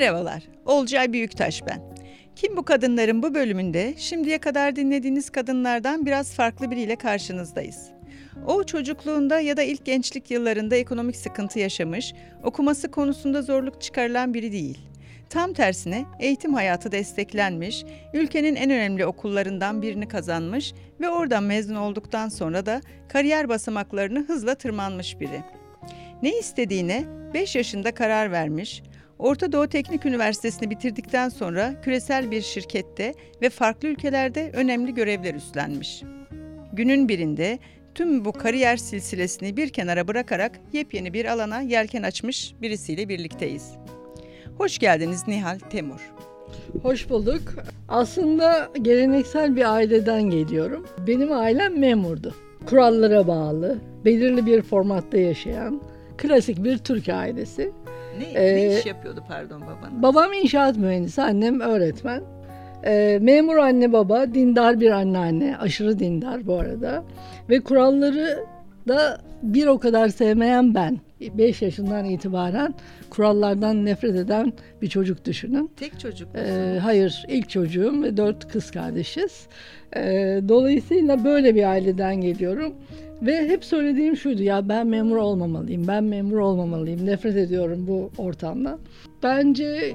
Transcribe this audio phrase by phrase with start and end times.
[0.00, 1.80] Merhabalar, Olcay Büyüktaş ben.
[2.36, 7.88] Kim bu kadınların bu bölümünde şimdiye kadar dinlediğiniz kadınlardan biraz farklı biriyle karşınızdayız.
[8.46, 14.52] O çocukluğunda ya da ilk gençlik yıllarında ekonomik sıkıntı yaşamış, okuması konusunda zorluk çıkarılan biri
[14.52, 14.78] değil.
[15.30, 17.84] Tam tersine eğitim hayatı desteklenmiş,
[18.14, 24.54] ülkenin en önemli okullarından birini kazanmış ve oradan mezun olduktan sonra da kariyer basamaklarını hızla
[24.54, 25.42] tırmanmış biri.
[26.22, 27.04] Ne istediğine
[27.34, 28.82] 5 yaşında karar vermiş,
[29.18, 36.02] Orta Doğu Teknik Üniversitesi'ni bitirdikten sonra küresel bir şirkette ve farklı ülkelerde önemli görevler üstlenmiş.
[36.72, 37.58] Günün birinde
[37.94, 43.72] tüm bu kariyer silsilesini bir kenara bırakarak yepyeni bir alana yelken açmış birisiyle birlikteyiz.
[44.58, 46.12] Hoş geldiniz Nihal Temur.
[46.82, 47.42] Hoş bulduk.
[47.88, 50.86] Aslında geleneksel bir aileden geliyorum.
[51.06, 52.34] Benim ailem memurdu.
[52.66, 55.82] Kurallara bağlı, belirli bir formatta yaşayan,
[56.16, 57.72] klasik bir Türk ailesi.
[58.18, 60.02] Ne, ee, ne iş yapıyordu pardon babanız?
[60.02, 62.22] Babam inşaat mühendisi, annem öğretmen.
[62.84, 67.04] Ee, memur anne baba, dindar bir anneanne, aşırı dindar bu arada.
[67.48, 68.38] Ve kuralları
[68.88, 70.98] da bir o kadar sevmeyen ben.
[71.20, 72.74] 5 yaşından itibaren
[73.10, 75.70] kurallardan nefret eden bir çocuk düşünün.
[75.76, 79.46] Tek çocuk Ee, hayır, ilk çocuğum ve dört kız kardeşiz.
[79.96, 82.74] Ee, dolayısıyla böyle bir aileden geliyorum.
[83.22, 87.06] Ve hep söylediğim şuydu ya ben memur olmamalıyım, ben memur olmamalıyım.
[87.06, 88.78] Nefret ediyorum bu ortamda.
[89.22, 89.94] Bence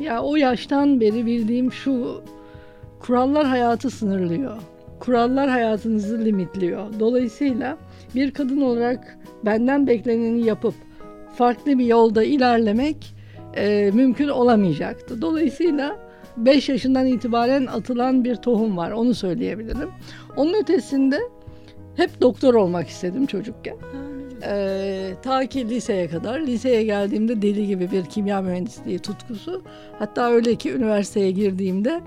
[0.00, 2.22] ya o yaştan beri bildiğim şu
[3.00, 4.56] kurallar hayatı sınırlıyor.
[5.00, 6.86] Kurallar hayatınızı limitliyor.
[7.00, 7.78] Dolayısıyla
[8.14, 10.74] bir kadın olarak benden bekleneni yapıp
[11.34, 13.14] farklı bir yolda ilerlemek
[13.56, 15.22] e, mümkün olamayacaktı.
[15.22, 15.98] Dolayısıyla
[16.36, 19.90] 5 yaşından itibaren atılan bir tohum var onu söyleyebilirim.
[20.36, 21.18] Onun ötesinde
[21.96, 23.76] hep doktor olmak istedim çocukken.
[24.46, 26.40] Ee, ta ki liseye kadar.
[26.40, 29.62] Liseye geldiğimde deli gibi bir kimya mühendisliği tutkusu.
[29.98, 32.00] Hatta öyle ki üniversiteye girdiğimde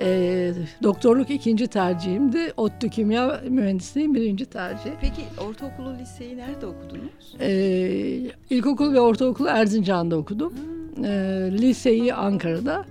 [0.00, 2.52] e, doktorluk ikinci tercihimdi.
[2.56, 4.90] ODTÜ kimya mühendisliği birinci tercih.
[5.00, 7.36] Peki ortaokulu, liseyi nerede okudunuz?
[7.40, 10.52] Ee, ilkokul ve ortaokulu Erzincan'da okudum.
[11.04, 11.10] Ee,
[11.52, 12.84] liseyi Ankara'da,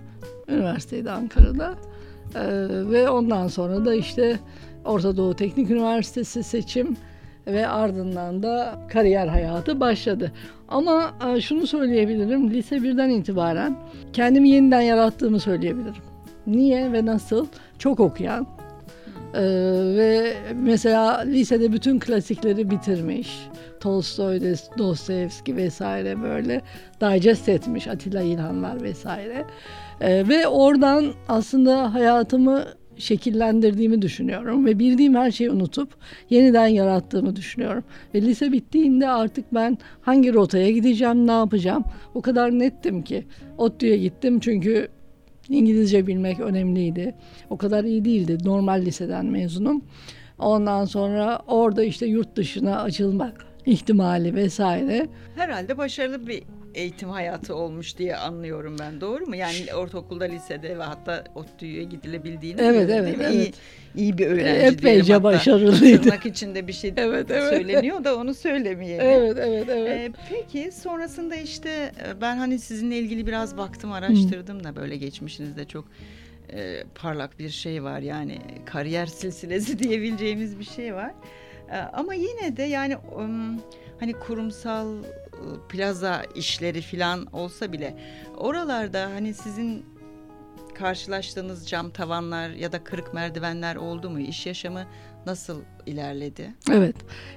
[0.47, 1.75] üniversiteyi de Ankara'da.
[2.35, 2.41] Ee,
[2.91, 4.39] ve ondan sonra da işte
[4.85, 6.97] Orta Doğu Teknik Üniversitesi seçim
[7.47, 10.31] ve ardından da kariyer hayatı başladı.
[10.67, 13.75] Ama e, şunu söyleyebilirim, lise birden itibaren
[14.13, 16.03] kendimi yeniden yarattığımı söyleyebilirim.
[16.47, 17.47] Niye ve nasıl?
[17.79, 18.47] Çok okuyan
[19.33, 19.41] ee,
[19.97, 23.47] ve mesela lisede bütün klasikleri bitirmiş.
[23.79, 24.39] Tolstoy,
[24.77, 26.61] Dostoyevski vesaire böyle
[27.01, 29.45] digest etmiş Atilla İlhanlar vesaire.
[30.01, 32.63] Ee, ve oradan aslında hayatımı
[32.97, 35.89] şekillendirdiğimi düşünüyorum ve bildiğim her şeyi unutup
[36.29, 37.83] yeniden yarattığımı düşünüyorum.
[38.15, 41.83] Ve lise bittiğinde artık ben hangi rotaya gideceğim, ne yapacağım
[42.15, 43.25] o kadar nettim ki.
[43.57, 44.87] ODTÜ'ye gittim çünkü
[45.49, 47.15] İngilizce bilmek önemliydi.
[47.49, 48.37] O kadar iyi değildi.
[48.45, 49.81] Normal liseden mezunum.
[50.39, 55.07] Ondan sonra orada işte yurt dışına açılmak ihtimali vesaire.
[55.35, 56.43] Herhalde başarılı bir
[56.75, 59.01] eğitim hayatı olmuş diye anlıyorum ben.
[59.01, 59.35] Doğru mu?
[59.35, 63.33] Yani ortaokulda, lisede ve hatta ODTÜ'ye gidilebildiğini Evet, evet, evet.
[63.33, 63.53] İyi,
[63.95, 66.01] iyi bir öğrenci Epeyce başarılıydı.
[66.01, 67.49] Tırnak içinde bir şey evet, evet.
[67.49, 69.05] söyleniyor da onu söylemeyelim.
[69.05, 69.89] Evet, evet, evet.
[69.89, 75.65] Ee, peki sonrasında işte e, ben hani sizinle ilgili biraz baktım, araştırdım da böyle geçmişinizde
[75.65, 75.85] çok
[76.53, 77.99] e, parlak bir şey var.
[77.99, 81.11] Yani kariyer silsilesi diyebileceğimiz bir şey var.
[81.71, 83.61] E, ama yine de yani um,
[83.99, 84.87] hani kurumsal
[85.69, 87.95] plaza işleri falan olsa bile
[88.37, 89.85] oralarda hani sizin
[90.73, 94.19] karşılaştığınız cam tavanlar ya da kırık merdivenler oldu mu?
[94.19, 94.83] İş yaşamı
[95.25, 96.53] nasıl ilerledi?
[96.71, 96.95] Evet.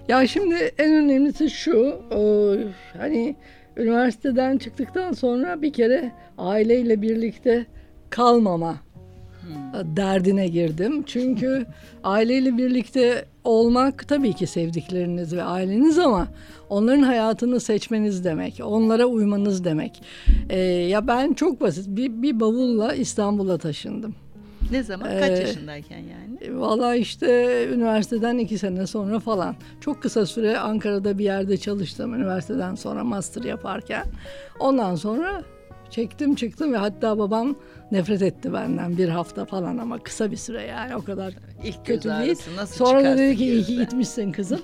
[0.08, 2.02] Ya şimdi en önemlisi şu
[2.98, 3.36] hani
[3.76, 7.66] üniversiteden çıktıktan sonra bir kere aileyle birlikte
[8.10, 8.76] kalmama
[9.40, 9.96] hmm.
[9.96, 11.02] derdine girdim.
[11.06, 11.66] Çünkü
[12.04, 16.28] aileyle birlikte olmak tabii ki sevdikleriniz ve aileniz ama
[16.68, 20.02] onların hayatını seçmeniz demek, onlara uymanız demek.
[20.50, 24.14] Ee, ya ben çok basit bir, bir bavulla İstanbul'a taşındım.
[24.70, 25.08] Ne zaman?
[25.08, 26.60] Kaç ee, yaşındayken yani?
[26.60, 29.56] Valla işte üniversiteden iki sene sonra falan.
[29.80, 34.04] Çok kısa süre Ankara'da bir yerde çalıştım üniversiteden sonra master yaparken.
[34.60, 35.42] Ondan sonra
[35.94, 37.56] çektim çıktım ve hatta babam
[37.92, 42.08] nefret etti benden bir hafta falan ama kısa bir süre yani o kadar ilk kötü
[42.08, 42.38] değil.
[42.56, 44.60] Nasıl Sonra da dedi ki iyi ki gitmişsin kızım.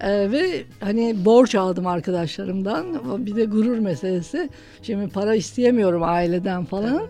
[0.00, 2.86] Ee, ve hani borç aldım arkadaşlarımdan.
[3.26, 4.50] Bir de gurur meselesi.
[4.82, 7.02] Şimdi para isteyemiyorum aileden falan.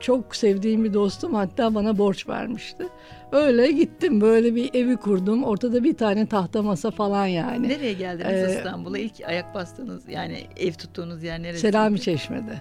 [0.00, 2.84] Çok sevdiğim bir dostum hatta bana borç vermişti.
[3.32, 5.44] Öyle gittim böyle bir evi kurdum.
[5.44, 7.68] Ortada bir tane tahta masa falan yani.
[7.68, 8.98] Nereye geldiniz ee, İstanbul'a?
[8.98, 11.60] İlk ayak bastığınız yani ev tuttuğunuz yer neresi?
[11.60, 12.54] Selami Çeşme'de.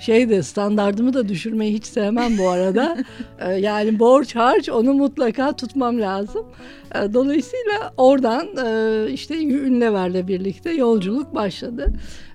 [0.00, 2.96] Şeyde standartımı da düşürmeyi hiç sevmem bu arada.
[3.40, 6.46] Ee, yani borç harç onu mutlaka tutmam lazım.
[6.94, 11.92] Ee, dolayısıyla oradan e, işte Ünlever'le birlikte yolculuk başladı.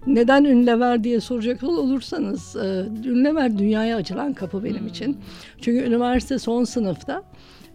[0.08, 4.88] Neden Ünlever diye soracak olursanız e, Ünlever dünyaya açılan kapı benim hmm.
[4.88, 5.18] için.
[5.62, 7.24] Çünkü üniversite son sınıfta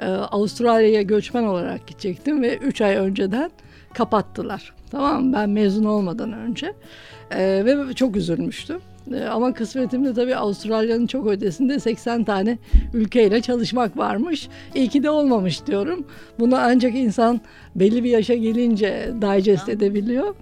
[0.00, 3.50] e, Avustralya'ya göçmen olarak gidecektim ve 3 ay önceden
[3.94, 4.75] kapattılar.
[4.91, 5.32] Tamam mı?
[5.32, 6.73] Ben mezun olmadan önce.
[7.31, 8.81] E, ve çok üzülmüştüm.
[9.14, 12.58] E, ama kısmetimde tabii Avustralya'nın çok ötesinde 80 tane
[12.94, 14.49] ülkeyle çalışmak varmış.
[14.75, 16.05] İyi ki de olmamış diyorum.
[16.38, 17.41] Bunu ancak insan
[17.75, 20.35] belli bir yaşa gelince digest edebiliyor.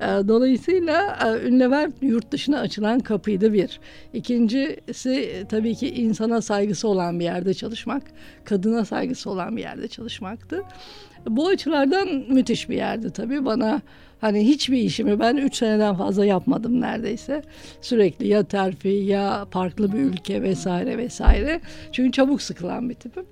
[0.00, 3.80] Ee, dolayısıyla e, Ünlever yurt dışına açılan kapıydı bir.
[4.12, 8.02] İkincisi tabii ki insana saygısı olan bir yerde çalışmak,
[8.44, 10.62] kadına saygısı olan bir yerde çalışmaktı.
[11.28, 13.80] Bu açılardan müthiş bir yerdi tabii bana.
[14.20, 17.42] Hani hiçbir işimi ben 3 seneden fazla yapmadım neredeyse.
[17.80, 21.60] Sürekli ya terfi ya farklı bir ülke vesaire vesaire.
[21.92, 23.24] Çünkü çabuk sıkılan bir tipim.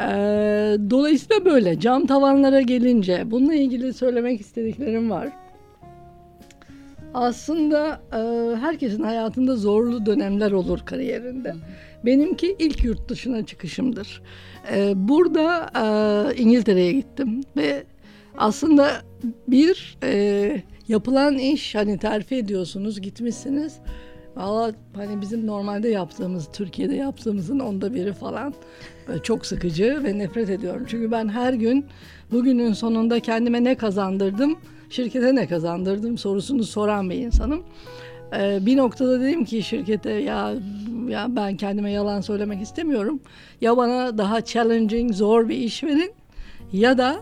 [0.00, 5.28] Ee, dolayısıyla böyle cam tavanlara gelince bununla ilgili söylemek istediklerim var.
[7.14, 11.54] Aslında e, herkesin hayatında zorlu dönemler olur kariyerinde.
[12.04, 14.22] Benimki ilk yurt dışına çıkışımdır.
[14.72, 17.84] E, burada e, İngiltere'ye gittim ve
[18.38, 18.90] aslında
[19.48, 23.78] bir e, yapılan iş hani terfi ediyorsunuz gitmişsiniz.
[24.36, 28.54] Valla hani bizim normalde yaptığımız, Türkiye'de yaptığımızın onda biri falan
[29.08, 30.84] e, çok sıkıcı ve nefret ediyorum.
[30.88, 31.86] Çünkü ben her gün
[32.32, 34.58] bugünün sonunda kendime ne kazandırdım
[34.90, 37.62] şirkete ne kazandırdım sorusunu soran bir insanım.
[38.36, 40.54] Ee, bir noktada dedim ki şirkete ya
[41.08, 43.20] ya ben kendime yalan söylemek istemiyorum.
[43.60, 46.12] Ya bana daha challenging, zor bir iş verin
[46.72, 47.16] ya da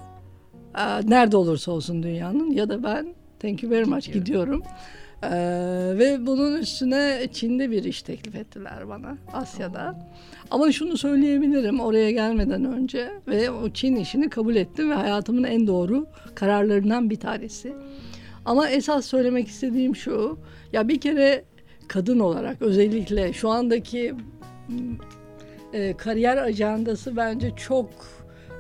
[0.79, 4.63] e, nerede olursa olsun dünyanın ya da ben thank you very much gidiyorum.
[5.23, 5.29] Ee,
[5.99, 10.09] ve bunun üstüne Çin'de bir iş teklif ettiler bana Asya'da.
[10.51, 15.67] Ama şunu söyleyebilirim oraya gelmeden önce ve o Çin işini kabul ettim ve hayatımın en
[15.67, 17.75] doğru kararlarından bir tanesi.
[18.45, 20.39] Ama esas söylemek istediğim şu.
[20.73, 21.45] Ya bir kere
[21.89, 24.15] kadın olarak özellikle şu andaki
[25.73, 27.91] e, kariyer ajandası bence çok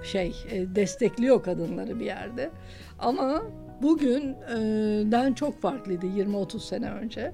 [0.06, 2.50] şey e, destekliyor kadınları bir yerde.
[2.99, 3.43] Ama
[3.82, 7.32] bugünden çok farklıydı 20-30 sene önce.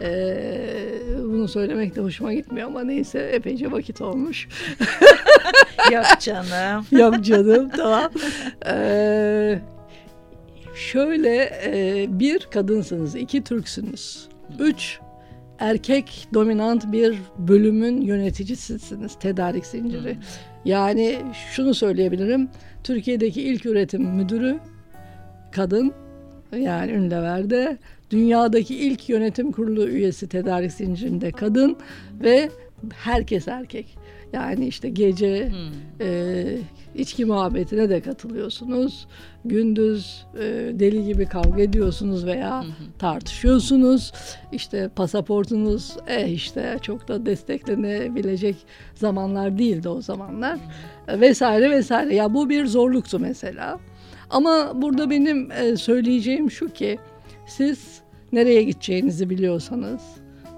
[0.00, 4.48] Ee, bunu söylemek de hoşuma gitmiyor ama neyse epeyce vakit olmuş.
[5.92, 6.86] Yok canım.
[7.00, 8.10] Yok canım tamam.
[8.66, 9.58] Ee,
[10.74, 14.28] şöyle e, bir kadınsınız, iki Türksünüz,
[14.58, 14.98] üç
[15.58, 20.16] erkek dominant bir bölümün yöneticisisiniz tedarik zinciri.
[20.64, 21.18] Yani
[21.52, 22.48] şunu söyleyebilirim.
[22.84, 24.58] Türkiye'deki ilk üretim müdürü
[25.52, 25.92] kadın
[26.56, 27.78] yani Ünlever'de
[28.10, 31.76] dünyadaki ilk yönetim kurulu üyesi tedarik zincirinde kadın
[32.22, 32.50] ve
[32.94, 33.97] herkes erkek.
[34.32, 36.06] Yani işte gece hmm.
[36.06, 36.44] e,
[36.94, 39.06] içki muhabbetine de katılıyorsunuz.
[39.44, 42.70] Gündüz e, deli gibi kavga ediyorsunuz veya hmm.
[42.98, 44.12] tartışıyorsunuz.
[44.52, 48.56] İşte pasaportunuz eh işte çok da desteklenebilecek
[48.94, 50.58] zamanlar değildi o zamanlar.
[50.58, 51.20] Hmm.
[51.20, 52.14] Vesaire vesaire.
[52.14, 53.78] Ya bu bir zorluktu mesela.
[54.30, 56.98] Ama burada benim e, söyleyeceğim şu ki
[57.46, 58.00] siz
[58.32, 60.02] nereye gideceğinizi biliyorsanız,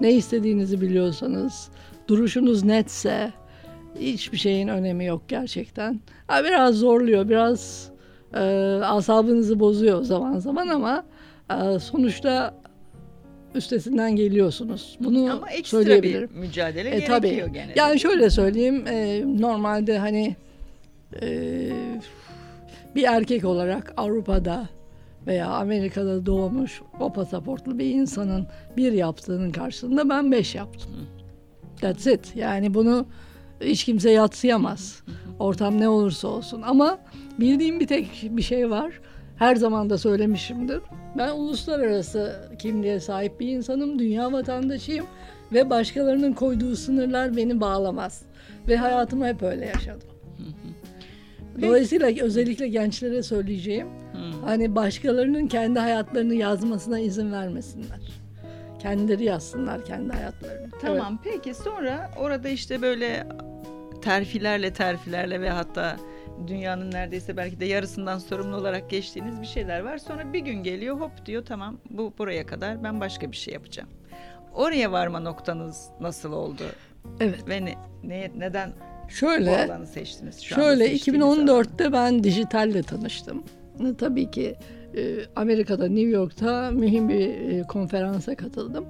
[0.01, 1.69] ne istediğinizi biliyorsanız,
[2.07, 3.31] duruşunuz netse
[3.99, 5.99] hiçbir şeyin önemi yok gerçekten.
[6.27, 7.91] Ha, biraz zorluyor, biraz
[8.33, 8.39] e,
[8.83, 11.03] asabınızı bozuyor zaman zaman ama
[11.51, 12.53] e, sonuçta
[13.55, 14.97] üstesinden geliyorsunuz.
[14.99, 16.29] Bunu Ama ekstra söyleyebilirim.
[16.29, 17.53] bir mücadele e, gerekiyor tabii.
[17.53, 17.71] gene.
[17.75, 20.35] Yani şöyle söyleyeyim, e, normalde hani
[21.21, 21.69] e,
[22.95, 24.69] bir erkek olarak Avrupa'da
[25.27, 30.91] veya Amerika'da doğmuş o pasaportlu bir insanın bir yaptığının karşılığında ben beş yaptım.
[31.81, 32.35] That's it.
[32.35, 33.05] Yani bunu
[33.61, 35.03] hiç kimse yatsıyamaz.
[35.39, 36.61] Ortam ne olursa olsun.
[36.61, 36.99] Ama
[37.39, 38.99] bildiğim bir tek bir şey var.
[39.37, 40.81] Her zaman da söylemişimdir.
[41.17, 43.99] Ben uluslararası kimliğe sahip bir insanım.
[43.99, 45.05] Dünya vatandaşıyım.
[45.53, 48.21] Ve başkalarının koyduğu sınırlar beni bağlamaz.
[48.67, 50.07] Ve hayatımı hep öyle yaşadım.
[51.61, 53.87] Dolayısıyla özellikle gençlere söyleyeceğim.
[54.45, 58.20] Hani başkalarının kendi hayatlarını yazmasına izin vermesinler.
[58.81, 60.69] Kendileri yazsınlar kendi hayatlarını.
[60.81, 61.33] Tamam evet.
[61.33, 63.27] peki sonra orada işte böyle
[64.01, 65.97] terfilerle terfilerle ve hatta
[66.47, 69.97] dünyanın neredeyse belki de yarısından sorumlu olarak geçtiğiniz bir şeyler var.
[69.97, 73.89] Sonra bir gün geliyor hop diyor tamam bu buraya kadar ben başka bir şey yapacağım.
[74.53, 76.63] Oraya varma noktanız nasıl oldu?
[77.19, 77.49] Evet.
[77.49, 78.73] Ve ne, ne, neden
[79.09, 80.41] şöyle, bu alanı seçtiniz?
[80.41, 81.93] Şu şöyle 2014'te alan.
[81.93, 83.43] ben dijitalle tanıştım.
[83.97, 84.55] Tabii ki
[85.35, 88.85] Amerika'da, New York'ta mühim bir e, konferansa katıldım.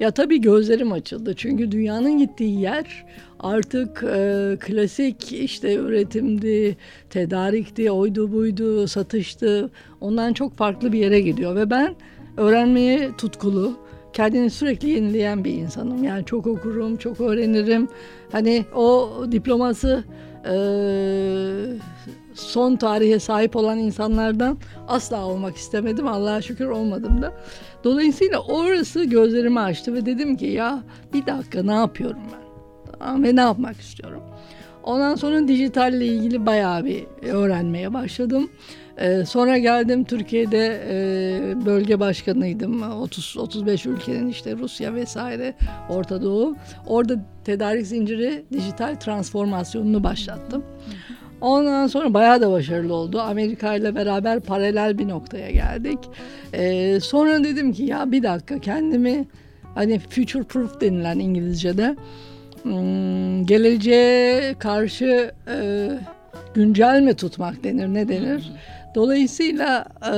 [0.00, 3.06] Ya tabii gözlerim açıldı çünkü dünyanın gittiği yer
[3.40, 6.76] artık e, klasik işte üretimdi,
[7.10, 9.70] tedarikti, oydu buydu, satıştı.
[10.00, 11.94] Ondan çok farklı bir yere gidiyor ve ben
[12.36, 13.76] öğrenmeye tutkulu,
[14.12, 16.04] kendini sürekli yenileyen bir insanım.
[16.04, 17.88] Yani çok okurum, çok öğrenirim.
[18.32, 20.04] Hani o diploması
[20.44, 20.54] e,
[22.34, 24.58] son tarihe sahip olan insanlardan
[24.88, 26.08] asla olmak istemedim.
[26.08, 27.32] Allah'a şükür olmadım da.
[27.84, 30.82] Dolayısıyla orası gözlerimi açtı ve dedim ki ya
[31.12, 32.40] bir dakika ne yapıyorum ben?
[33.24, 34.22] Ve ne yapmak istiyorum?
[34.82, 38.50] Ondan sonra dijitalle ilgili bayağı bir öğrenmeye başladım.
[38.98, 42.82] Ee, sonra geldim Türkiye'de e, bölge başkanıydım.
[42.82, 45.54] 30 35 ülkenin işte Rusya vesaire
[45.88, 46.56] Orta Doğu.
[46.86, 50.64] Orada tedarik zinciri dijital transformasyonunu başlattım.
[51.40, 53.20] Ondan sonra bayağı da başarılı oldu.
[53.20, 55.98] Amerika ile beraber paralel bir noktaya geldik.
[56.54, 59.24] Ee, sonra dedim ki ya bir dakika kendimi
[59.74, 61.96] hani future proof denilen İngilizce'de
[62.62, 65.88] hmm, geleceğe karşı e,
[66.54, 68.52] güncel mi tutmak denir ne denir?
[68.94, 70.12] Dolayısıyla e,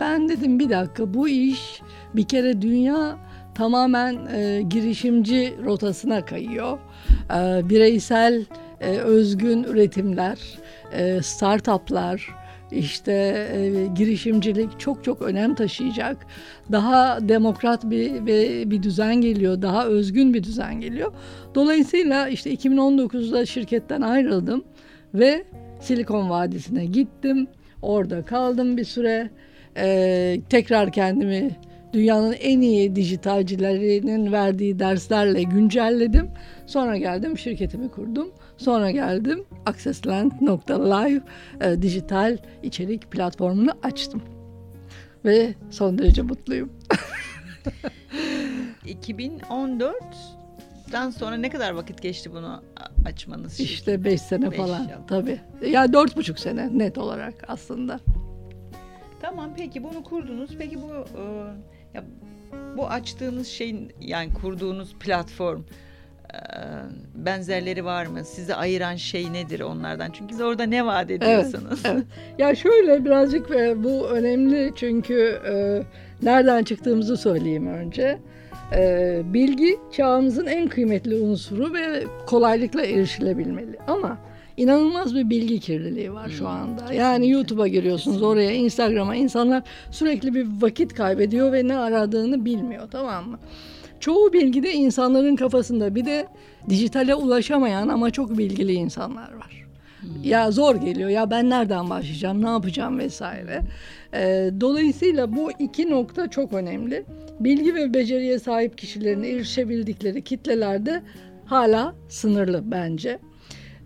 [0.00, 1.80] ben dedim bir dakika bu iş
[2.14, 3.16] bir kere dünya
[3.54, 6.78] tamamen e, girişimci rotasına kayıyor.
[7.30, 8.44] E, bireysel
[8.84, 10.38] e, özgün üretimler,
[10.92, 12.28] e, startuplar,
[12.72, 13.12] işte
[13.52, 16.26] e, girişimcilik çok çok önem taşıyacak.
[16.72, 21.12] Daha demokrat bir, bir bir düzen geliyor, daha özgün bir düzen geliyor.
[21.54, 24.64] Dolayısıyla işte 2019'da şirketten ayrıldım
[25.14, 25.44] ve
[25.80, 27.46] Silikon Vadisi'ne gittim.
[27.82, 29.30] Orada kaldım bir süre.
[29.76, 31.50] Ee, tekrar kendimi
[31.92, 36.30] dünyanın en iyi dijitalcilerinin verdiği derslerle güncelledim.
[36.66, 38.32] Sonra geldim şirketimi kurdum.
[38.56, 41.20] Sonra geldim accessland.live
[41.60, 44.22] e, dijital içerik platformunu açtım.
[45.24, 46.72] Ve son derece mutluyum.
[48.86, 52.62] 2014'den sonra ne kadar vakit geçti bunu
[53.04, 53.60] açmanız?
[53.60, 54.88] İşte 5 sene beş falan yıl.
[55.08, 55.40] tabii.
[55.62, 58.00] Ya yani dört buçuk sene net olarak aslında.
[59.20, 60.50] Tamam peki bunu kurdunuz.
[60.58, 61.22] Peki bu e,
[61.94, 62.04] ya
[62.76, 65.62] bu açtığınız şeyin yani kurduğunuz platform
[67.14, 68.24] benzerleri var mı?
[68.24, 70.10] Sizi ayıran şey nedir onlardan?
[70.10, 71.80] Çünkü siz orada ne vaat ediyorsunuz?
[71.84, 72.04] Evet, evet.
[72.38, 75.40] Ya şöyle birazcık e, bu önemli çünkü
[76.22, 78.18] nereden çıktığımızı söyleyeyim önce.
[79.24, 83.78] bilgi çağımızın en kıymetli unsuru ve kolaylıkla erişilebilmeli.
[83.86, 84.18] Ama
[84.56, 86.92] inanılmaz bir bilgi kirliliği var şu hmm, anda.
[86.92, 93.28] Yani YouTube'a giriyorsunuz oraya Instagram'a insanlar sürekli bir vakit kaybediyor ve ne aradığını bilmiyor tamam
[93.28, 93.38] mı?
[94.04, 96.26] Çoğu bilgi de insanların kafasında bir de
[96.68, 99.66] dijitale ulaşamayan ama çok bilgili insanlar var.
[100.00, 100.08] Hmm.
[100.24, 103.60] Ya zor geliyor ya ben nereden başlayacağım ne yapacağım vesaire.
[104.14, 107.04] Ee, dolayısıyla bu iki nokta çok önemli.
[107.40, 111.02] Bilgi ve beceriye sahip kişilerin erişebildikleri kitlelerde
[111.44, 113.18] hala sınırlı bence.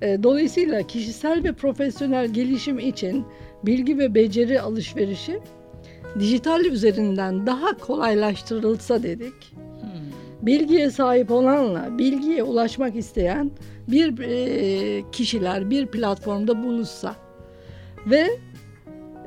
[0.02, 3.24] E, dolayısıyla kişisel ve profesyonel gelişim için
[3.62, 5.40] bilgi ve beceri alışverişi
[6.18, 9.34] dijital üzerinden daha kolaylaştırılsa dedik.
[10.48, 13.50] Bilgiye sahip olanla bilgiye ulaşmak isteyen
[13.88, 17.14] bir e, kişiler bir platformda buluşsa
[18.06, 18.28] ve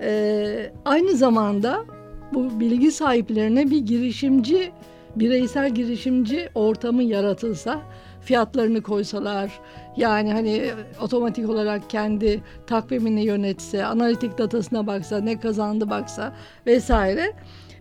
[0.01, 1.85] e, aynı zamanda
[2.33, 4.71] bu bilgi sahiplerine bir girişimci
[5.15, 7.81] bireysel girişimci ortamı yaratılsa
[8.21, 9.59] fiyatlarını koysalar
[9.97, 10.63] yani hani
[11.01, 16.33] otomatik olarak kendi takvimini yönetse, analitik datasına baksa, ne kazandı baksa
[16.67, 17.33] vesaire.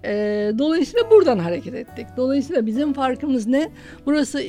[0.04, 2.06] E, dolayısıyla buradan hareket ettik.
[2.16, 3.70] Dolayısıyla bizim farkımız ne?
[4.06, 4.42] Burası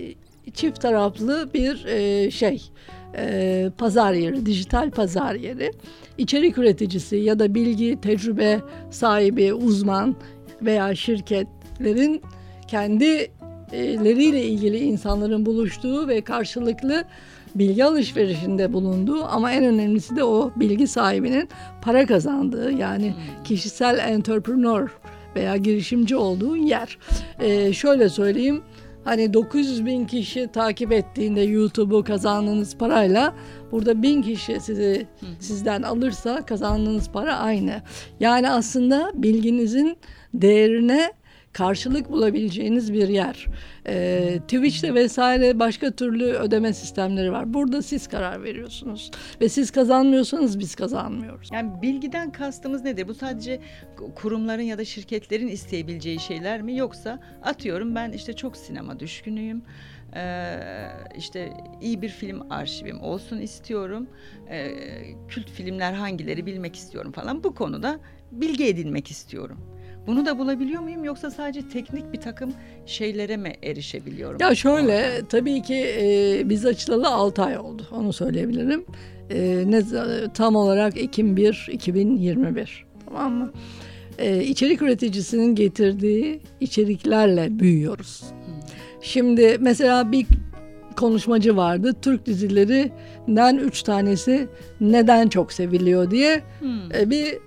[0.54, 2.62] çift taraflı bir e, şey
[3.18, 5.72] e, pazar yeri, dijital pazar yeri.
[6.18, 8.60] İçerik üreticisi ya da bilgi, tecrübe
[8.92, 10.16] sahibi, uzman
[10.62, 12.22] veya şirketlerin
[12.68, 13.32] kendi
[13.74, 17.04] leriyle ilgili insanların buluştuğu ve karşılıklı
[17.56, 21.50] bilgi alışverişinde bulunduğu ama en önemlisi de o bilgi sahibinin
[21.82, 23.44] para kazandığı yani hmm.
[23.44, 24.90] kişisel entrepreneur
[25.36, 26.98] veya girişimci olduğu yer.
[27.40, 28.64] Ee, şöyle söyleyeyim
[29.04, 33.34] hani 900 bin kişi takip ettiğinde YouTube'u kazandığınız parayla
[33.72, 35.08] burada bin kişi sizi
[35.40, 37.82] sizden alırsa kazandığınız para aynı.
[38.20, 39.98] Yani aslında bilginizin
[40.34, 41.14] değerine
[41.54, 43.48] karşılık bulabileceğiniz bir yer.
[43.88, 47.54] E, Twitch'te vesaire başka türlü ödeme sistemleri var.
[47.54, 51.50] Burada siz karar veriyorsunuz ve siz kazanmıyorsanız biz kazanmıyoruz.
[51.54, 53.08] Yani bilgiden kastımız nedir?
[53.08, 53.60] Bu sadece
[54.16, 59.62] kurumların ya da şirketlerin isteyebileceği şeyler mi yoksa atıyorum ben işte çok sinema düşkünüyüm.
[60.16, 60.58] Ee,
[61.18, 64.08] işte iyi bir film arşivim olsun istiyorum.
[64.50, 64.72] Ee,
[65.28, 67.44] kült filmler hangileri bilmek istiyorum falan.
[67.44, 68.00] Bu konuda
[68.32, 69.58] bilgi edinmek istiyorum.
[70.08, 72.54] Bunu da bulabiliyor muyum yoksa sadece teknik bir takım
[72.86, 74.38] şeylere mi erişebiliyorum?
[74.42, 78.86] Ya şöyle tabii ki e, biz açılalı 6 ay oldu onu söyleyebilirim.
[79.30, 79.84] E, ne
[80.34, 83.52] tam olarak Ekim 1 2021 tamam mı?
[84.20, 88.24] E, içerik üreticisinin getirdiği içeriklerle büyüyoruz.
[89.02, 90.26] Şimdi mesela bir
[90.96, 91.96] konuşmacı vardı.
[92.02, 94.48] Türk dizilerinden üç tanesi
[94.82, 96.96] neden çok seviliyor diye hmm.
[96.96, 97.38] E, bir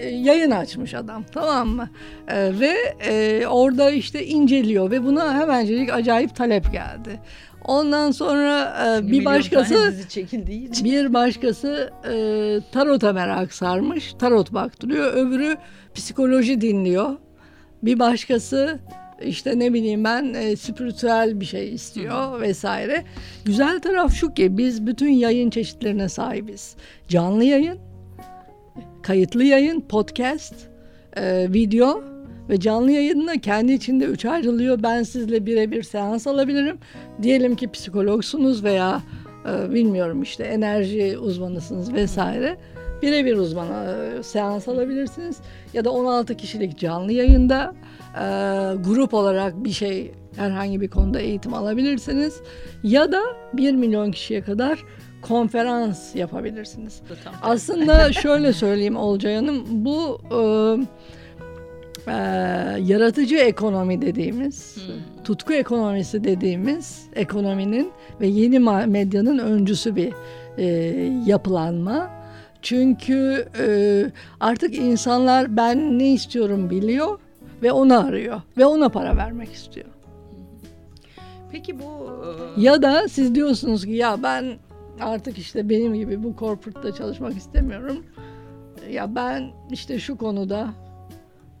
[0.00, 1.88] yayın açmış adam tamam mı?
[2.28, 2.74] Ee, ve
[3.08, 7.20] e, orada işte inceliyor ve buna hemencecik acayip talep geldi.
[7.64, 9.94] Ondan sonra e, bir başkası
[10.84, 12.14] bir başkası e,
[12.72, 14.14] tarota merak sarmış.
[14.18, 15.12] Tarot baktırıyor.
[15.14, 15.56] Öbürü
[15.94, 17.10] psikoloji dinliyor.
[17.82, 18.78] Bir başkası
[19.22, 23.04] işte ne bileyim ben e, spiritüel bir şey istiyor vesaire.
[23.44, 26.76] Güzel taraf şu ki biz bütün yayın çeşitlerine sahibiz.
[27.08, 27.78] Canlı yayın,
[29.04, 30.54] kayıtlı yayın, podcast,
[31.16, 32.02] e, video
[32.48, 34.82] ve canlı yayında kendi içinde üç ayrılıyor.
[34.82, 36.78] Ben sizle birebir seans alabilirim.
[37.22, 39.02] Diyelim ki psikologsunuz veya
[39.48, 42.56] e, bilmiyorum işte enerji uzmanısınız vesaire.
[43.02, 45.36] Birebir uzmana e, seans alabilirsiniz.
[45.72, 47.74] Ya da 16 kişilik canlı yayında
[48.14, 48.24] e,
[48.84, 52.40] grup olarak bir şey herhangi bir konuda eğitim alabilirsiniz.
[52.82, 53.20] Ya da
[53.52, 54.84] 1 milyon kişiye kadar
[55.28, 57.02] konferans yapabilirsiniz.
[57.42, 60.40] Aslında şöyle söyleyeyim Olcay Hanım bu e,
[62.06, 62.14] e,
[62.80, 65.24] yaratıcı ekonomi dediğimiz, hmm.
[65.24, 67.90] tutku ekonomisi dediğimiz ekonominin
[68.20, 70.12] ve yeni medyanın öncüsü bir
[70.58, 70.64] e,
[71.26, 72.10] yapılanma.
[72.62, 73.66] Çünkü e,
[74.40, 77.18] artık insanlar ben ne istiyorum biliyor
[77.62, 79.86] ve onu arıyor ve ona para vermek istiyor.
[81.52, 82.10] Peki bu
[82.56, 84.44] ya da siz diyorsunuz ki ya ben
[85.00, 88.04] artık işte benim gibi bu corporate'da çalışmak istemiyorum.
[88.90, 90.70] Ya ben işte şu konuda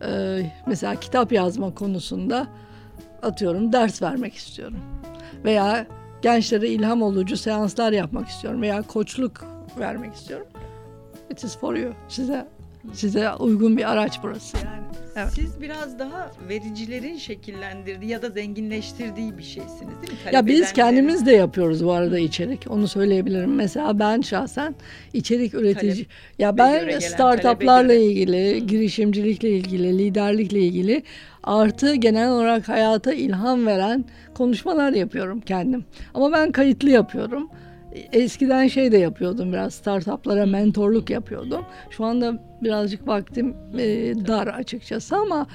[0.06, 2.46] e, mesela kitap yazma konusunda
[3.22, 4.78] atıyorum ders vermek istiyorum.
[5.44, 5.86] Veya
[6.22, 9.44] gençlere ilham olucu seanslar yapmak istiyorum veya koçluk
[9.78, 10.46] vermek istiyorum.
[11.30, 11.92] It is for you.
[12.08, 12.46] Size
[12.92, 14.84] size uygun bir araç burası yani.
[15.16, 15.32] Evet.
[15.34, 20.18] Siz biraz daha vericilerin şekillendirdiği ya da zenginleştirdiği bir şeysiniz değil mi?
[20.24, 22.70] Talep ya biz kendimiz de yapıyoruz bu arada içerik.
[22.70, 23.54] Onu söyleyebilirim.
[23.54, 24.74] Mesela ben şahsen
[25.12, 28.58] içerik üretici talep ya ben startuplarla ilgili, Hı.
[28.58, 31.02] girişimcilikle ilgili, liderlikle ilgili
[31.42, 35.84] artı genel olarak hayata ilham veren konuşmalar yapıyorum kendim.
[36.14, 37.48] Ama ben kayıtlı yapıyorum.
[38.12, 41.64] Eskiden şey de yapıyordum biraz startuplara mentorluk yapıyordum.
[41.90, 45.46] Şu anda birazcık vaktim e, dar açıkçası ama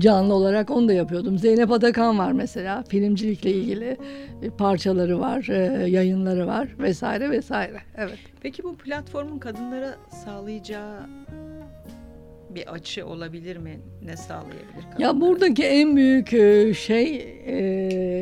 [0.00, 1.38] canlı olarak onu da yapıyordum.
[1.38, 3.96] Zeynep Atakan var mesela filmcilikle ilgili
[4.42, 7.80] e, parçaları var, e, yayınları var vesaire vesaire.
[7.96, 8.18] Evet.
[8.40, 11.00] Peki bu platformun kadınlara sağlayacağı
[12.54, 13.80] bir açı olabilir mi?
[14.04, 14.82] Ne sağlayabilir?
[14.90, 15.02] Kadınlara?
[15.02, 17.56] Ya buradaki en büyük e, şey e,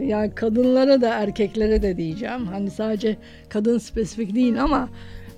[0.06, 2.46] yani kadınlara da erkeklere de diyeceğim.
[2.46, 3.16] Hani sadece
[3.48, 4.88] kadın spesifik değil ama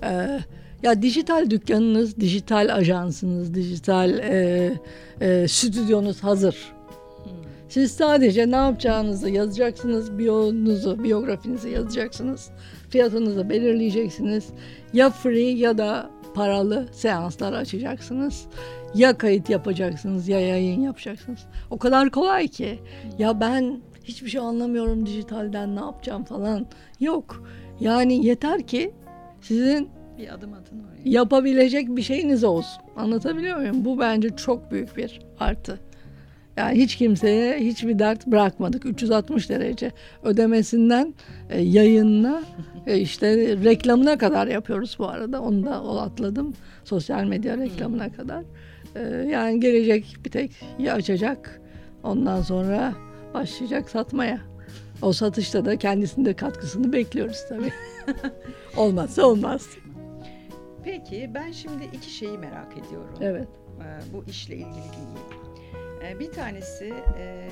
[0.03, 0.39] e,
[0.83, 4.71] ya dijital dükkanınız, dijital ajansınız, dijital e,
[5.21, 6.73] e, stüdyonuz hazır.
[7.23, 7.31] Hmm.
[7.69, 12.49] Siz sadece ne yapacağınızı yazacaksınız, biyonuzu, biyografinizi yazacaksınız,
[12.89, 14.45] fiyatınızı belirleyeceksiniz.
[14.93, 18.45] Ya free ya da paralı seanslar açacaksınız.
[18.95, 21.39] Ya kayıt yapacaksınız ya yayın yapacaksınız.
[21.69, 22.79] O kadar kolay ki.
[23.17, 26.65] Ya ben hiçbir şey anlamıyorum dijitalden ne yapacağım falan.
[26.99, 27.43] Yok.
[27.79, 28.91] Yani yeter ki
[29.41, 31.09] sizin bir adım atın oraya.
[31.09, 32.83] Yapabilecek bir şeyiniz olsun.
[32.95, 33.85] Anlatabiliyor muyum?
[33.85, 35.79] Bu bence çok büyük bir artı.
[36.57, 38.85] Yani hiç kimseye hiçbir dert bırakmadık.
[38.85, 39.91] 360 derece
[40.23, 41.13] ödemesinden
[41.49, 42.43] e, yayınına
[42.87, 45.41] e, işte reklamına kadar yapıyoruz bu arada.
[45.41, 46.53] Onu da atladım.
[46.83, 48.43] Sosyal medya reklamına kadar.
[48.95, 51.61] E, yani gelecek bir tek ya açacak
[52.03, 52.93] ondan sonra
[53.33, 54.39] başlayacak satmaya.
[55.01, 57.71] O satışta da kendisinde katkısını bekliyoruz tabii.
[58.77, 59.67] Olmazsa olmaz.
[60.83, 63.15] Peki ben şimdi iki şeyi merak ediyorum.
[63.21, 63.47] Evet.
[63.79, 65.42] Ee, bu işle ilgili değil.
[66.03, 67.49] Ee, bir tanesi e,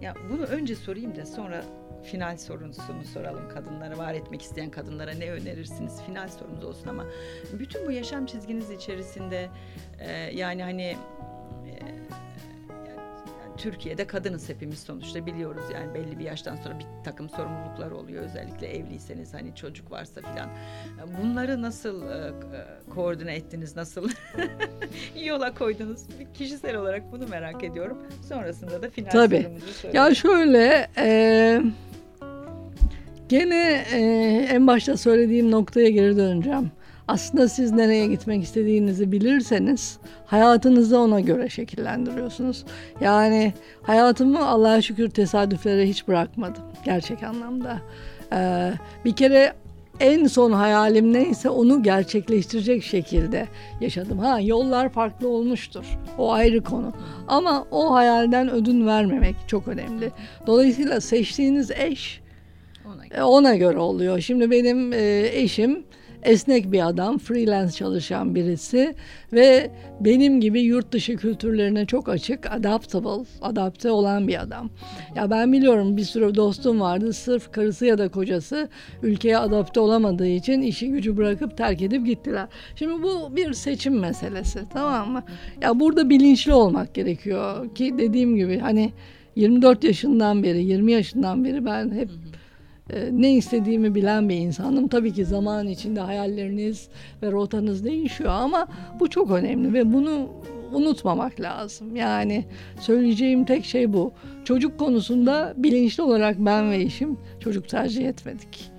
[0.00, 1.64] ya bunu önce sorayım da sonra
[2.02, 3.48] final sorusunu soralım.
[3.48, 6.02] Kadınlara var etmek isteyen kadınlara ne önerirsiniz?
[6.06, 7.06] Final sorumuz olsun ama
[7.52, 9.48] bütün bu yaşam çizginiz içerisinde
[10.00, 10.96] e, yani hani
[13.62, 18.66] Türkiye'de kadınız hepimiz sonuçta biliyoruz yani belli bir yaştan sonra bir takım sorumluluklar oluyor özellikle
[18.66, 20.48] evliyseniz hani çocuk varsa filan.
[21.22, 22.32] Bunları nasıl e,
[22.90, 24.08] koordine ettiniz, nasıl
[25.24, 26.00] yola koydunuz?
[26.20, 27.98] Bir kişisel olarak bunu merak ediyorum.
[28.28, 29.48] Sonrasında da final Tabii.
[29.92, 31.60] Ya şöyle e,
[33.28, 34.00] gene e,
[34.50, 36.70] en başta söylediğim noktaya geri döneceğim.
[37.08, 42.64] Aslında siz nereye gitmek istediğinizi bilirseniz hayatınızı ona göre şekillendiriyorsunuz.
[43.00, 47.78] Yani hayatımı Allah'a şükür tesadüflere hiç bırakmadım gerçek anlamda.
[48.32, 48.72] Ee,
[49.04, 49.52] bir kere
[50.00, 53.48] en son hayalim neyse onu gerçekleştirecek şekilde
[53.80, 54.18] yaşadım.
[54.18, 55.84] Ha yollar farklı olmuştur.
[56.18, 56.92] O ayrı konu.
[57.28, 60.12] Ama o hayalden ödün vermemek çok önemli.
[60.46, 62.20] Dolayısıyla seçtiğiniz eş
[62.86, 64.20] ona göre, ona göre oluyor.
[64.20, 65.84] Şimdi benim e, eşim
[66.22, 68.94] esnek bir adam, freelance çalışan birisi
[69.32, 74.70] ve benim gibi yurt dışı kültürlerine çok açık, adaptable, adapte olan bir adam.
[75.16, 78.68] Ya ben biliyorum bir sürü dostum vardı sırf karısı ya da kocası
[79.02, 82.46] ülkeye adapte olamadığı için işi gücü bırakıp terk edip gittiler.
[82.76, 85.22] Şimdi bu bir seçim meselesi tamam mı?
[85.62, 88.92] Ya burada bilinçli olmak gerekiyor ki dediğim gibi hani
[89.36, 92.08] 24 yaşından beri, 20 yaşından beri ben hep
[93.12, 94.88] ne istediğimi bilen bir insanım.
[94.88, 96.88] Tabii ki zaman içinde hayalleriniz
[97.22, 98.66] ve rotanız değişiyor ama
[99.00, 100.28] bu çok önemli ve bunu
[100.72, 101.96] unutmamak lazım.
[101.96, 102.44] Yani
[102.80, 104.12] söyleyeceğim tek şey bu.
[104.44, 108.72] Çocuk konusunda bilinçli olarak ben ve eşim çocuk tercih etmedik.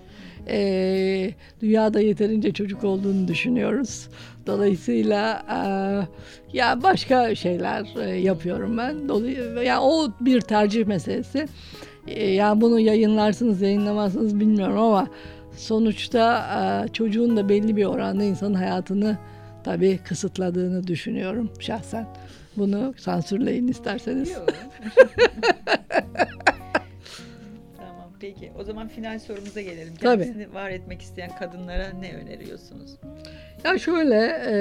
[0.48, 4.10] Ee, dünyada yeterince çocuk olduğunu düşünüyoruz.
[4.48, 5.58] Dolayısıyla e,
[6.58, 9.10] ya başka şeyler e, yapıyorum ben.
[9.10, 11.48] Dolayısıyla yani o bir tercih meselesi.
[12.08, 15.08] E, yani bunu yayınlarsınız yayınlamazsınız bilmiyorum ama
[15.58, 16.46] sonuçta
[16.86, 19.18] e, çocuğun da belli bir oranda insanın hayatını
[19.64, 22.08] tabii kısıtladığını düşünüyorum şahsen.
[22.58, 24.34] Bunu sansürleyin isterseniz.
[27.78, 28.52] tamam peki.
[28.60, 29.96] O zaman final sorumuza gelelim.
[29.96, 30.54] Kendisini Tabii.
[30.54, 32.96] var etmek isteyen kadınlara ne öneriyorsunuz?
[33.66, 34.56] Ya şöyle e,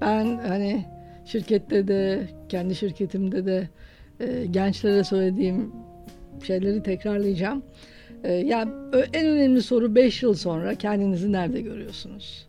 [0.00, 0.86] ben hani
[1.24, 3.68] şirkette de kendi şirketimde de
[4.20, 5.72] e, gençlere söylediğim
[6.42, 7.62] şeyleri tekrarlayacağım.
[8.24, 8.72] Ee, yani
[9.12, 12.46] en önemli soru 5 yıl sonra kendinizi nerede görüyorsunuz?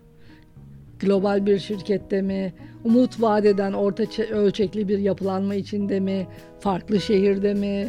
[1.00, 2.54] Global bir şirkette mi?
[2.84, 6.28] Umut vadeden orta ölçekli bir yapılanma içinde mi?
[6.60, 7.88] Farklı şehirde mi?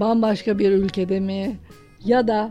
[0.00, 1.56] Bambaşka bir ülkede mi?
[2.04, 2.50] Ya da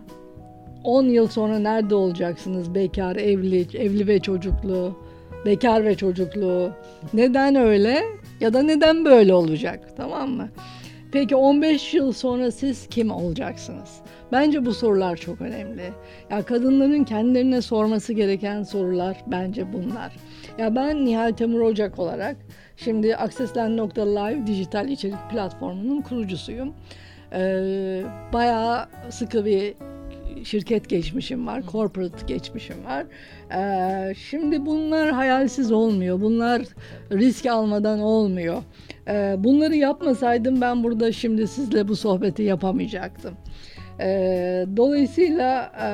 [0.83, 2.75] 10 yıl sonra nerede olacaksınız?
[2.75, 4.97] Bekar, evli, evli ve çocuklu,
[5.45, 6.71] bekar ve çocuklu.
[7.13, 8.03] Neden öyle?
[8.39, 9.89] Ya da neden böyle olacak?
[9.97, 10.49] Tamam mı?
[11.11, 14.01] Peki 15 yıl sonra siz kim olacaksınız?
[14.31, 15.83] Bence bu sorular çok önemli.
[16.31, 20.15] Ya kadınların kendilerine sorması gereken sorular bence bunlar.
[20.57, 22.37] Ya ben Nihal Temur Ocak olarak
[22.77, 26.73] şimdi Accessland.live dijital içerik platformunun kurucusuyum.
[27.33, 29.73] Ee, bayağı sıkı bir
[30.43, 33.05] şirket geçmişim var, corporate geçmişim var.
[33.51, 36.61] Ee, şimdi bunlar hayalsiz olmuyor, bunlar
[37.11, 38.63] risk almadan olmuyor.
[39.07, 43.33] Ee, bunları yapmasaydım ben burada şimdi sizle bu sohbeti yapamayacaktım.
[43.99, 45.87] Ee, dolayısıyla e,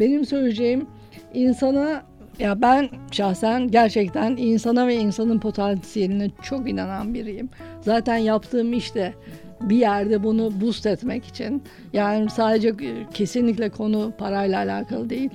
[0.00, 0.86] benim söyleyeceğim
[1.34, 2.02] insana
[2.38, 7.48] ya ben şahsen gerçekten insana ve insanın potansiyeline çok inanan biriyim.
[7.80, 9.14] Zaten yaptığım işte
[9.62, 12.74] bir yerde bunu boost etmek için yani sadece
[13.14, 15.30] kesinlikle konu parayla alakalı değil.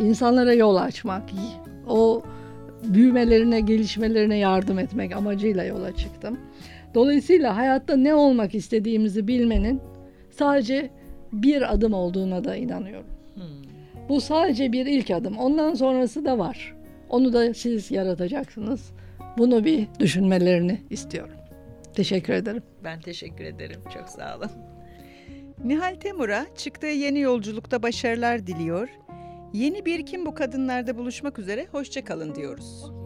[0.00, 1.22] İnsanlara yol açmak,
[1.88, 2.22] o
[2.84, 6.38] büyümelerine, gelişmelerine yardım etmek amacıyla yola çıktım.
[6.94, 9.80] Dolayısıyla hayatta ne olmak istediğimizi bilmenin
[10.30, 10.90] sadece
[11.32, 13.06] bir adım olduğuna da inanıyorum.
[13.34, 13.42] Hmm.
[14.08, 15.38] Bu sadece bir ilk adım.
[15.38, 16.74] Ondan sonrası da var.
[17.08, 18.92] Onu da siz yaratacaksınız.
[19.38, 21.39] Bunu bir düşünmelerini istiyorum.
[21.94, 22.62] Teşekkür ederim.
[22.84, 23.80] Ben teşekkür ederim.
[23.94, 24.50] Çok sağ olun.
[25.64, 28.88] Nihal Temur'a çıktığı yeni yolculukta başarılar diliyor.
[29.52, 31.66] Yeni bir Kim Bu Kadınlar'da buluşmak üzere.
[31.72, 32.99] Hoşçakalın diyoruz.